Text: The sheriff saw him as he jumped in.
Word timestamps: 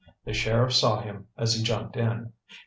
The 0.25 0.33
sheriff 0.33 0.73
saw 0.73 0.99
him 1.01 1.27
as 1.37 1.53
he 1.53 1.61
jumped 1.63 1.95
in. 1.95 2.33